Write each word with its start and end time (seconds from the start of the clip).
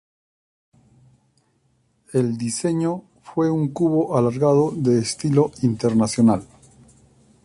El 2.11 2.35
diseño 2.35 3.03
fue 3.21 3.51
un 3.51 3.67
cubo 3.67 4.17
alargado 4.17 4.71
de 4.75 4.97
estilo 4.97 5.51
internacional. 5.61 6.43